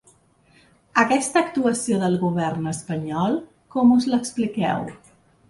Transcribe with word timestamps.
Aquesta 1.03 1.37
actuació 1.47 1.99
del 2.05 2.17
govern 2.23 2.71
espanyol, 2.73 3.37
com 3.77 3.95
us 3.99 4.09
l’expliqueu? 4.15 4.91